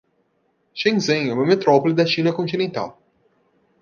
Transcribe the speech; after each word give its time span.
Shenzhen 0.73 1.29
é 1.29 1.33
uma 1.35 1.45
metrópole 1.45 1.93
da 1.93 2.07
China 2.07 2.33
continental 2.33 2.99